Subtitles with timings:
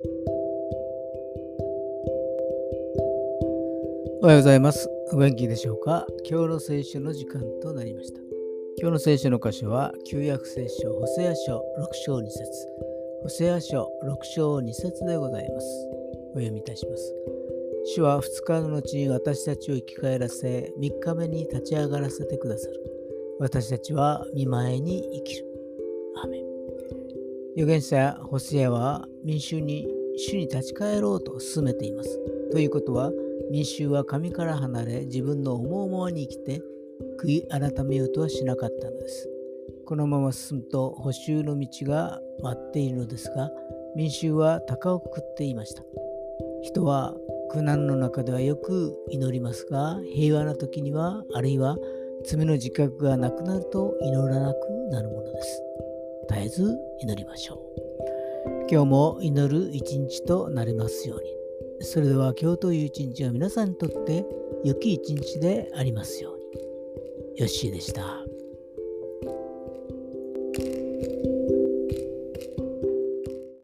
[0.00, 0.04] お
[4.26, 4.88] はようございます。
[5.12, 6.06] お元気でしょうか？
[6.30, 8.20] 今日の聖書の時間となりました。
[8.80, 11.60] 今日の聖書の箇所は、旧約聖書、ホセア書6
[12.04, 12.68] 章2節
[13.22, 15.66] ホセア書6章2節でございます。
[16.34, 17.12] お読みいたします。
[17.96, 22.74] 主は2日の後に私たちを生き返らせ、3日目に立ち上がらせてくださる。
[23.40, 25.47] 私たちは見舞いに生きる。
[27.58, 32.20] 預言者ホセアは民衆に主に立ち返ろうと進めています。
[32.52, 33.10] ということは、
[33.50, 36.62] 民衆は神から離れ自分の思う思わに生きて
[37.20, 39.28] 悔い改めようとはしなかったのです。
[39.86, 43.50] このまま進むと補修の道が待っているのですが
[43.96, 45.82] 民衆は鷹をくくっていました。
[46.62, 47.12] 人は
[47.50, 51.76] 苦難の中ではよく祈りますが平和な時にはあるいは
[52.24, 55.67] 罪の自覚がなくなると祈らなくなるものです。
[56.40, 57.58] えず祈りましょう。
[58.70, 61.38] 今日も祈る一日となりますように。
[61.80, 64.26] それでは今日という一日は皆さんにとって
[64.64, 67.40] 良き一日でありますように。
[67.40, 68.37] よッしーでした。